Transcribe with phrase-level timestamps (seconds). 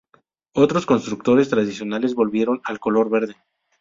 [0.55, 3.35] Otros constructores tradicionales volvieron al color verde.